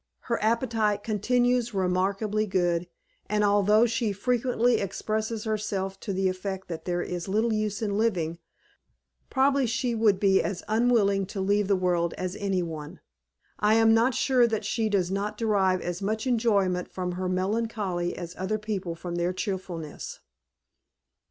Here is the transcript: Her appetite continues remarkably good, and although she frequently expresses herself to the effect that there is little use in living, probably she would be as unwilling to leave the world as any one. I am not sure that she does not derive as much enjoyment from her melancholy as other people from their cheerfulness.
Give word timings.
Her 0.21 0.41
appetite 0.41 1.03
continues 1.03 1.75
remarkably 1.75 2.47
good, 2.47 2.87
and 3.27 3.43
although 3.43 3.85
she 3.85 4.11
frequently 4.11 4.77
expresses 4.81 5.43
herself 5.43 5.99
to 5.99 6.11
the 6.11 6.27
effect 6.27 6.69
that 6.69 6.85
there 6.85 7.03
is 7.03 7.27
little 7.27 7.53
use 7.53 7.83
in 7.83 7.99
living, 7.99 8.39
probably 9.29 9.67
she 9.67 9.93
would 9.93 10.19
be 10.19 10.41
as 10.41 10.63
unwilling 10.67 11.27
to 11.27 11.39
leave 11.39 11.67
the 11.67 11.75
world 11.75 12.15
as 12.15 12.35
any 12.37 12.63
one. 12.63 12.99
I 13.59 13.75
am 13.75 13.93
not 13.93 14.15
sure 14.15 14.47
that 14.47 14.65
she 14.65 14.89
does 14.89 15.11
not 15.11 15.37
derive 15.37 15.81
as 15.81 16.01
much 16.01 16.25
enjoyment 16.25 16.91
from 16.91 17.11
her 17.11 17.29
melancholy 17.29 18.17
as 18.17 18.33
other 18.39 18.57
people 18.57 18.95
from 18.95 19.17
their 19.17 19.33
cheerfulness. 19.33 20.19